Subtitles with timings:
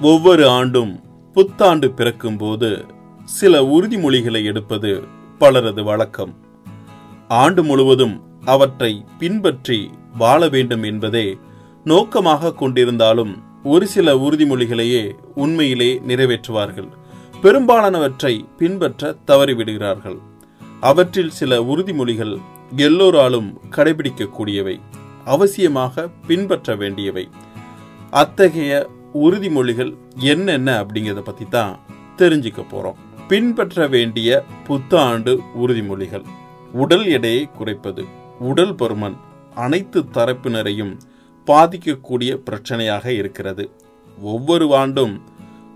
[0.00, 1.00] ஒவ்வொரு ஆண்டும்
[1.32, 2.84] புத்தாண்டு பிறக்கும் போது
[3.24, 5.02] சில உறுதிமொழிகளை எடுப்பது
[5.38, 6.34] பலரது வழக்கம்.
[7.28, 11.38] ஆண்டு முழுவதும் அவற்றை பின்பற்றி வாழ வேண்டும் என்பதே
[11.84, 16.88] நோக்கமாக கொண்டிருந்தாலும் ஒரு சில உறுதிமொழிகளையே உண்மையிலே நிறைவேற்றுவார்கள்.
[17.42, 20.18] பெரும்பாலானவற்றை பின்பற்ற தவறிவிடுகிறார்கள்.
[20.80, 22.40] அவற்றில் சில உறுதிமொழிகள்
[22.76, 24.80] எல்லோராலும் கடைபிடிக்கக்கூடியவை.
[25.26, 27.28] அவசியமாக பின்பற்ற வேண்டியவை.
[28.10, 28.88] அத்தகைய
[29.24, 29.92] உறுதிமொழிகள்
[30.32, 31.74] என்னென்ன அப்படிங்கிறத பத்தி தான்
[32.18, 32.98] தெரிஞ்சுக்க போறோம்.
[33.28, 34.28] பின்பற்ற வேண்டிய
[34.66, 36.26] புத்தாண்டு உறுதிமொழிகள்.
[36.72, 38.04] உடல் எடையை குறைப்பது
[38.50, 39.16] உடல் பருமன்
[39.54, 40.94] அனைத்து தரப்பினரையும்
[41.46, 43.64] பாதிக்கக்கூடிய பிரச்சனையாக இருக்கிறது.
[44.22, 45.14] ஒவ்வொரு ஆண்டும்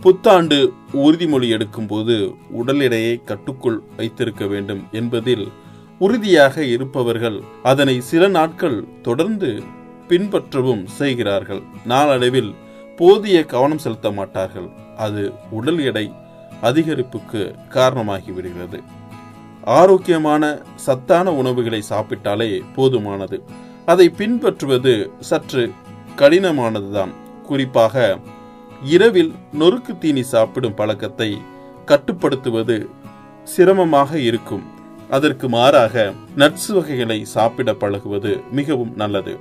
[0.00, 0.58] புத்தாண்டு
[0.92, 2.16] உறுதிமொழி எடுக்கும்போது
[2.50, 5.44] உடல் எடையை கட்டுக்குள் வைத்திருக்க வேண்டும் என்பதில்
[5.98, 9.50] உறுதியாக இருப்பவர்கள் அதனை சில நாட்கள் தொடர்ந்து
[10.08, 11.62] பின்பற்றவும் செய்கிறார்கள்.
[11.84, 12.52] நாளடைவில்
[12.96, 14.68] போதிய கவனம் செலுத்த மாட்டார்கள்.
[14.96, 16.12] அது உடல் எடை
[16.62, 18.80] அதிகரிப்புக்கு காரணமாகி விடுகிறது
[19.64, 23.40] ஆரோக்கியமான சத்தான உணவுகளை சாப்பிட்டாலே போதுமானது.
[23.86, 25.72] அதை பின்பற்றுவது சற்று
[26.16, 27.12] கடினமானதுதான்.
[27.42, 28.18] குறிப்பாக
[28.82, 31.38] இரவில் நொறுக்கு தீனி சாப்பிடும் பழக்கத்தை
[31.84, 32.88] கட்டுப்படுத்துவது
[33.44, 34.64] சிரமமாக இருக்கும்.
[35.10, 39.38] அதற்கு மாறாக நட்ஸ் வகைகளை சாப்பிட பழகுவது மிகவும் நல்லது.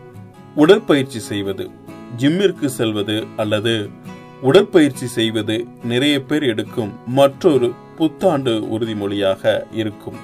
[0.56, 1.70] உடற்பயிற்சி செய்வது.
[2.18, 3.90] ஜிம்மிற்கு செல்வது அல்லது
[4.42, 10.16] உடற்பயிற்சி செய்வது நிறைய பேர் எடுக்கும் மற்றொரு புத்தாண்டு உறுதிமொழியாக இருக்கும்.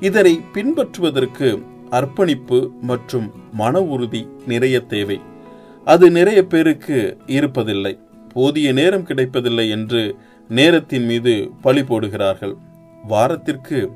[0.00, 5.20] இதனை பின்பற்றுவதற்கு அர்ப்பணிப்பு மற்றும் மன உறுதி நிறைய தேவை.
[5.84, 7.98] அது நிறைய பேருக்கு இருப்பதில்லை.
[8.32, 10.16] போதிய நேரம் கிடைப்பதில்லை என்று
[10.48, 12.54] நேரத்தின் மீது பழி போடுகிறார்கள்.
[13.04, 13.92] வாரத்திற்கு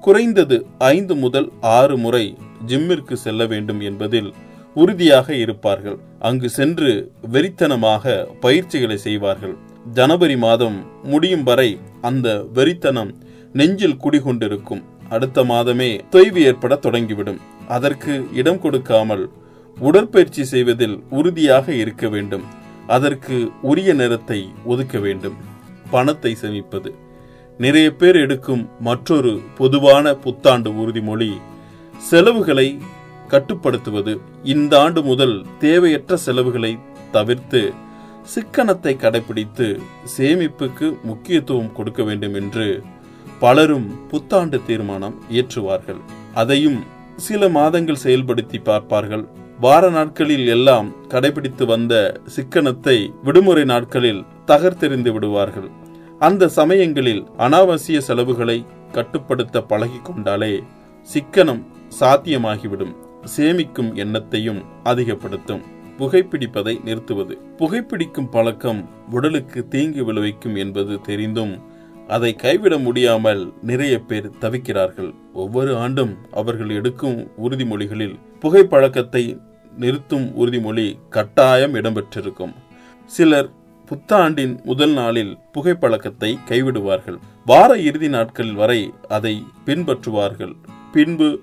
[0.00, 4.32] குறைந்தது ஐந்து முதல் ஆறு முறை ஜிம்மிற்கு செல்ல வேண்டும் என்பதில்
[4.74, 5.98] உறுதியாக இருப்பார்கள்.
[6.18, 9.56] அங்கு சென்று வெறித்தனமாக பயிற்சிகளை செய்வார்கள்.
[9.92, 13.14] ஜனவரி மாதம் முடியும் வரை அந்த வெறித்தனம்
[13.52, 14.82] நெஞ்சில் குடிகொண்டிருக்கும்.
[15.08, 17.40] அடுத்த மாதமே தொய்வு ஏற்பட தொடங்கிவிடும்.
[17.68, 19.30] அதற்கு இடம் கொடுக்காமல்
[19.78, 22.42] உடற்பயிற்சி செய்வதில் உறுதியாக இருக்க வேண்டும்.
[22.86, 25.36] அதற்கு உரிய நேரத்தை ஒதுக்க வேண்டும்.
[25.90, 26.92] பணத்தை சேமிப்பது.
[27.58, 31.32] நிறைய பேர் எடுக்கும் மற்றொரு பொதுவான புத்தாண்டு உறுதிமொழி
[31.98, 32.78] செலவுகளை
[33.32, 34.12] கட்டுப்படுத்துவது
[34.52, 36.72] இந்த ஆண்டு முதல் தேவையற்ற செலவுகளை
[37.12, 37.60] தவிர்த்து
[38.34, 39.66] சிக்கனத்தை கடைபிடித்து
[40.16, 42.66] சேமிப்புக்கு முக்கியத்துவம் கொடுக்க வேண்டும் என்று
[43.42, 46.00] பலரும் புத்தாண்டு தீர்மானம் ஏற்றுவார்கள்.
[46.34, 46.78] அதையும்
[47.26, 49.24] சில மாதங்கள் செயல்படுத்தி பார்ப்பார்கள்.
[49.60, 51.94] வார நாட்களில் எல்லாம் கடைபிடித்து வந்த
[52.36, 55.68] சிக்கனத்தை விடுமுறை நாட்களில் தகர்த்தெறிந்து விடுவார்கள்.
[56.18, 58.58] அந்த சமயங்களில் அனாவசிய செலவுகளை
[58.92, 60.54] கட்டுப்படுத்த பழகி கொண்டாலே
[61.08, 61.62] சிக்கனம்
[62.00, 62.94] சாத்தியமாகிவிடும்.
[63.36, 65.62] சேமிக்கும் எண்ணத்தையும் அதிகப்படுத்தும்.
[65.98, 67.38] புகைப்பிடிப்பதை நிறுத்துவது.
[67.58, 71.76] புகைப்பிடிக்கும் பழக்கம் உடலுக்கு தீங்கு விளைவிக்கும் என்பது தெரிந்தும்
[72.08, 75.14] அதை கைவிட முடியாமல் நிறைய பேர் தவிக்கிறார்கள்.
[75.32, 79.40] ஒவ்வொரு ஆண்டும் அவர்கள் எடுக்கும் உறுதிமொழிகளில் புகைப்பழக்கத்தை
[79.78, 82.54] நிறுத்தும் உறுதிமொழி கட்டாயம் இடம்பெற்றிருக்கும்.
[83.04, 83.50] சிலர்
[83.88, 87.18] புத்தாண்டின் முதல் நாளில் புகைப்பழக்கத்தை கைவிடுவார்கள்.
[87.44, 90.52] வார இறுதி நாட்களில் வரை அதை பின்பற்றுவார்கள்.
[90.92, 91.42] பின்பு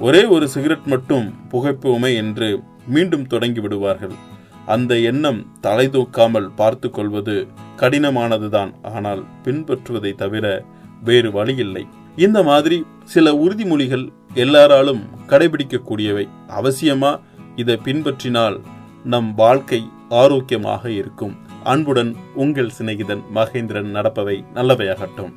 [0.00, 4.14] ஒரே ஒரு சிகரெட் மட்டும் புகைப்போமே என்று மீண்டும் தொடங்கி விடுவார்கள்.
[4.66, 7.46] அந்த எண்ணம் தலை தூக்காமல் பார்த்து கொள்வது
[7.76, 8.72] கடினமானதுதான்.
[8.82, 10.64] ஆனால் பின்பற்றுவதை தவிர
[11.04, 16.28] வேறு வழி இல்லை இந்த மாதிரி சில உறுதிமொழிகள் எல்லாராலும் கடைபிடிக்கக்கூடியவை.
[16.60, 17.20] அவசியமா?
[17.56, 18.60] இதை பின்பற்றினால்
[19.04, 21.36] நம் வாழ்க்கை ஆரோக்கியமாக இருக்கும்.
[21.64, 25.32] அன்புடன் உங்கள் சிநேகிதன் மகேந்திரன் நடப்பவை நல்லவையாகட்டும்.